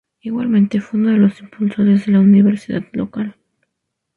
Igualmente 0.23 0.81
fue 0.81 0.99
uno 0.99 1.11
de 1.11 1.19
los 1.19 1.39
impulsores 1.41 2.07
de 2.07 2.13
la 2.13 2.21
universidad 2.21 2.81
local. 2.93 3.35